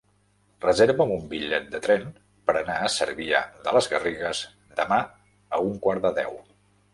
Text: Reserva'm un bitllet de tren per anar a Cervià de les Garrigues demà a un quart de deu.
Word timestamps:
Reserva'm 0.63 1.11
un 1.15 1.27
bitllet 1.33 1.67
de 1.75 1.81
tren 1.87 2.07
per 2.47 2.55
anar 2.61 2.77
a 2.79 2.89
Cervià 2.95 3.43
de 3.67 3.75
les 3.77 3.91
Garrigues 3.93 4.43
demà 4.81 4.99
a 5.59 5.63
un 5.69 5.79
quart 5.87 6.09
de 6.09 6.15
deu. 6.23 6.35